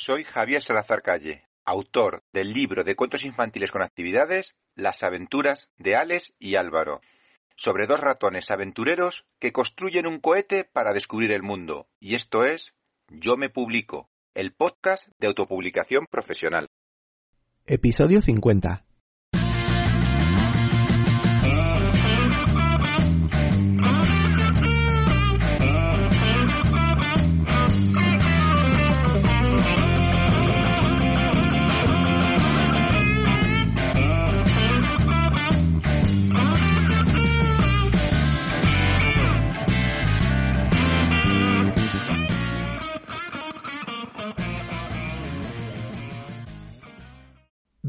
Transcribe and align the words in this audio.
Soy 0.00 0.22
Javier 0.22 0.62
Salazar 0.62 1.02
Calle, 1.02 1.48
autor 1.64 2.22
del 2.32 2.52
libro 2.52 2.84
de 2.84 2.94
cuentos 2.94 3.24
infantiles 3.24 3.72
con 3.72 3.82
actividades 3.82 4.54
Las 4.76 5.02
aventuras 5.02 5.70
de 5.76 5.96
Alex 5.96 6.34
y 6.38 6.54
Álvaro, 6.54 7.00
sobre 7.56 7.88
dos 7.88 7.98
ratones 7.98 8.52
aventureros 8.52 9.26
que 9.40 9.52
construyen 9.52 10.06
un 10.06 10.20
cohete 10.20 10.62
para 10.62 10.92
descubrir 10.92 11.32
el 11.32 11.42
mundo. 11.42 11.88
Y 11.98 12.14
esto 12.14 12.44
es 12.44 12.76
Yo 13.08 13.36
me 13.36 13.50
publico, 13.50 14.08
el 14.34 14.52
podcast 14.52 15.08
de 15.18 15.26
autopublicación 15.26 16.06
profesional. 16.08 16.68
Episodio 17.66 18.22
50. 18.22 18.87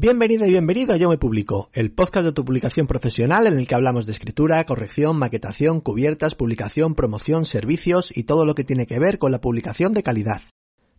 Bienvenido 0.02 0.46
y 0.46 0.48
bienvenido 0.52 0.94
a 0.94 0.96
Yo 0.96 1.10
Me 1.10 1.18
Publico, 1.18 1.68
el 1.74 1.92
podcast 1.92 2.22
de 2.22 2.28
autopublicación 2.28 2.86
profesional 2.86 3.46
en 3.46 3.58
el 3.58 3.66
que 3.66 3.74
hablamos 3.74 4.06
de 4.06 4.12
escritura, 4.12 4.64
corrección, 4.64 5.18
maquetación, 5.18 5.82
cubiertas, 5.82 6.34
publicación, 6.34 6.94
promoción, 6.94 7.44
servicios 7.44 8.10
y 8.16 8.22
todo 8.22 8.46
lo 8.46 8.54
que 8.54 8.64
tiene 8.64 8.86
que 8.86 8.98
ver 8.98 9.18
con 9.18 9.30
la 9.30 9.42
publicación 9.42 9.92
de 9.92 10.02
calidad. 10.02 10.40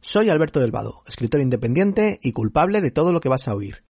Soy 0.02 0.30
Alberto 0.30 0.60
del 0.60 0.70
Vado, 0.70 1.02
escritor 1.08 1.42
independiente 1.42 2.20
y 2.22 2.32
culpable 2.32 2.80
de 2.80 2.92
todo 2.92 3.12
lo 3.12 3.22
que 3.22 3.30
vas 3.30 3.48
a 3.48 3.56
oír. 3.56 3.86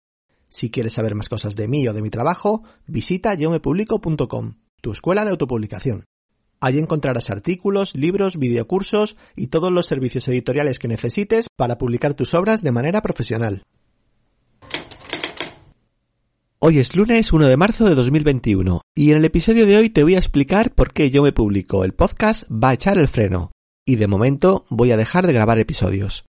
Si 0.47 0.71
quieres 0.71 0.93
saber 0.93 1.13
más 1.13 1.27
cosas 1.27 1.57
de 1.57 1.67
mí 1.67 1.85
o 1.89 1.93
de 1.93 2.01
mi 2.01 2.09
trabajo, 2.09 2.63
visita 2.87 3.33
yomepublico.com, 3.33 4.59
tu 4.79 4.93
escuela 4.93 5.25
de 5.25 5.31
autopublicación. 5.31 6.05
Allí 6.61 6.79
encontrarás 6.79 7.29
artículos, 7.29 7.93
libros, 7.97 8.37
videocursos 8.37 9.17
y 9.35 9.47
todos 9.47 9.73
los 9.73 9.87
servicios 9.87 10.25
editoriales 10.29 10.79
que 10.79 10.87
necesites 10.87 11.47
para 11.57 11.77
publicar 11.77 12.13
tus 12.13 12.33
obras 12.33 12.61
de 12.61 12.71
manera 12.71 13.01
profesional. 13.01 13.65
Hoy 16.63 16.77
es 16.77 16.95
lunes 16.95 17.33
1 17.33 17.47
de 17.47 17.57
marzo 17.57 17.89
de 17.89 17.95
2021 17.95 18.81
y 18.95 19.09
en 19.09 19.17
el 19.17 19.25
episodio 19.25 19.65
de 19.65 19.77
hoy 19.77 19.89
te 19.89 20.03
voy 20.03 20.13
a 20.13 20.19
explicar 20.19 20.75
por 20.75 20.93
qué 20.93 21.09
yo 21.09 21.23
me 21.23 21.31
publico 21.31 21.83
el 21.83 21.95
podcast 21.95 22.43
va 22.51 22.69
a 22.69 22.73
echar 22.73 22.99
el 22.99 23.07
freno 23.07 23.49
y 23.83 23.95
de 23.95 24.05
momento 24.05 24.63
voy 24.69 24.91
a 24.91 24.97
dejar 24.97 25.25
de 25.25 25.33
grabar 25.33 25.57
episodios. 25.57 26.23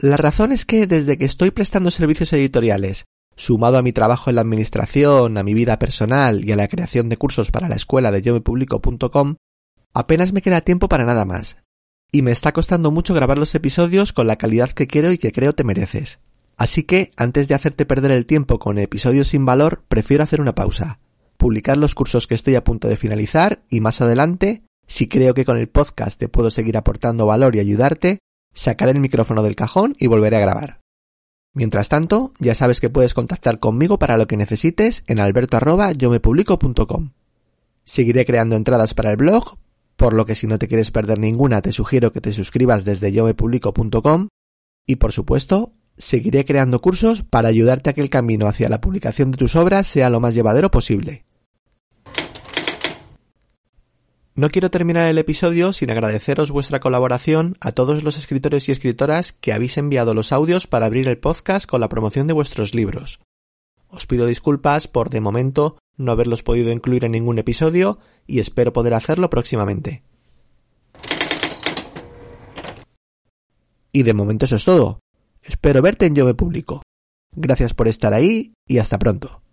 La 0.00 0.16
razón 0.16 0.50
es 0.50 0.64
que 0.64 0.88
desde 0.88 1.16
que 1.16 1.24
estoy 1.24 1.52
prestando 1.52 1.92
servicios 1.92 2.32
editoriales, 2.32 3.04
sumado 3.36 3.78
a 3.78 3.82
mi 3.82 3.92
trabajo 3.92 4.28
en 4.28 4.34
la 4.34 4.42
administración, 4.42 5.38
a 5.38 5.44
mi 5.44 5.54
vida 5.54 5.78
personal 5.78 6.44
y 6.44 6.50
a 6.50 6.56
la 6.56 6.66
creación 6.66 7.08
de 7.08 7.16
cursos 7.16 7.52
para 7.52 7.68
la 7.68 7.76
escuela 7.76 8.10
de 8.10 8.22
yo 8.22 8.34
me 8.34 8.40
publico.com, 8.40 9.36
apenas 9.92 10.32
me 10.32 10.42
queda 10.42 10.62
tiempo 10.62 10.88
para 10.88 11.04
nada 11.04 11.24
más. 11.24 11.58
Y 12.10 12.22
me 12.22 12.32
está 12.32 12.50
costando 12.50 12.90
mucho 12.90 13.14
grabar 13.14 13.38
los 13.38 13.54
episodios 13.54 14.12
con 14.12 14.26
la 14.26 14.34
calidad 14.34 14.70
que 14.70 14.88
quiero 14.88 15.12
y 15.12 15.18
que 15.18 15.30
creo 15.30 15.52
te 15.52 15.62
mereces. 15.62 16.18
Así 16.56 16.84
que, 16.84 17.10
antes 17.16 17.48
de 17.48 17.54
hacerte 17.54 17.84
perder 17.84 18.12
el 18.12 18.26
tiempo 18.26 18.58
con 18.58 18.78
episodios 18.78 19.28
sin 19.28 19.44
valor, 19.44 19.82
prefiero 19.88 20.22
hacer 20.22 20.40
una 20.40 20.54
pausa, 20.54 21.00
publicar 21.36 21.76
los 21.76 21.94
cursos 21.94 22.26
que 22.26 22.34
estoy 22.34 22.54
a 22.54 22.64
punto 22.64 22.88
de 22.88 22.96
finalizar 22.96 23.62
y 23.68 23.80
más 23.80 24.00
adelante, 24.00 24.62
si 24.86 25.08
creo 25.08 25.34
que 25.34 25.44
con 25.44 25.56
el 25.56 25.68
podcast 25.68 26.18
te 26.18 26.28
puedo 26.28 26.50
seguir 26.50 26.76
aportando 26.76 27.26
valor 27.26 27.56
y 27.56 27.60
ayudarte, 27.60 28.18
sacaré 28.52 28.92
el 28.92 29.00
micrófono 29.00 29.42
del 29.42 29.56
cajón 29.56 29.96
y 29.98 30.06
volveré 30.06 30.36
a 30.36 30.40
grabar. 30.40 30.80
Mientras 31.54 31.88
tanto, 31.88 32.32
ya 32.38 32.54
sabes 32.54 32.80
que 32.80 32.90
puedes 32.90 33.14
contactar 33.14 33.58
conmigo 33.58 33.98
para 33.98 34.16
lo 34.16 34.26
que 34.26 34.36
necesites 34.36 35.04
en 35.06 35.20
alberto@yomepublico.com. 35.20 37.10
Seguiré 37.84 38.24
creando 38.24 38.56
entradas 38.56 38.94
para 38.94 39.10
el 39.10 39.16
blog, 39.16 39.56
por 39.96 40.12
lo 40.12 40.26
que 40.26 40.34
si 40.34 40.46
no 40.46 40.58
te 40.58 40.66
quieres 40.66 40.90
perder 40.90 41.18
ninguna 41.18 41.62
te 41.62 41.72
sugiero 41.72 42.12
que 42.12 42.20
te 42.20 42.32
suscribas 42.32 42.84
desde 42.84 43.12
yomepublico.com 43.12 44.28
y 44.86 44.96
por 44.96 45.12
supuesto 45.12 45.72
seguiré 45.96 46.44
creando 46.44 46.80
cursos 46.80 47.22
para 47.22 47.48
ayudarte 47.48 47.90
a 47.90 47.92
que 47.92 48.00
el 48.00 48.10
camino 48.10 48.46
hacia 48.46 48.68
la 48.68 48.80
publicación 48.80 49.30
de 49.30 49.38
tus 49.38 49.56
obras 49.56 49.86
sea 49.86 50.10
lo 50.10 50.20
más 50.20 50.34
llevadero 50.34 50.70
posible. 50.70 51.24
No 54.36 54.50
quiero 54.50 54.68
terminar 54.68 55.08
el 55.08 55.18
episodio 55.18 55.72
sin 55.72 55.92
agradeceros 55.92 56.50
vuestra 56.50 56.80
colaboración 56.80 57.56
a 57.60 57.70
todos 57.70 58.02
los 58.02 58.16
escritores 58.16 58.68
y 58.68 58.72
escritoras 58.72 59.32
que 59.32 59.52
habéis 59.52 59.78
enviado 59.78 60.12
los 60.12 60.32
audios 60.32 60.66
para 60.66 60.86
abrir 60.86 61.06
el 61.06 61.18
podcast 61.18 61.70
con 61.70 61.80
la 61.80 61.88
promoción 61.88 62.26
de 62.26 62.32
vuestros 62.32 62.74
libros. 62.74 63.20
Os 63.86 64.06
pido 64.06 64.26
disculpas 64.26 64.88
por 64.88 65.08
de 65.08 65.20
momento 65.20 65.78
no 65.96 66.10
haberlos 66.10 66.42
podido 66.42 66.72
incluir 66.72 67.04
en 67.04 67.12
ningún 67.12 67.38
episodio 67.38 68.00
y 68.26 68.40
espero 68.40 68.72
poder 68.72 68.94
hacerlo 68.94 69.30
próximamente. 69.30 70.02
Y 73.92 74.02
de 74.02 74.14
momento 74.14 74.46
eso 74.46 74.56
es 74.56 74.64
todo. 74.64 75.03
Espero 75.44 75.82
verte 75.82 76.06
en 76.06 76.14
Yo 76.14 76.24
Me 76.24 76.34
Publico. 76.34 76.82
Gracias 77.36 77.74
por 77.74 77.86
estar 77.86 78.14
ahí 78.14 78.54
y 78.66 78.78
hasta 78.78 78.98
pronto. 78.98 79.43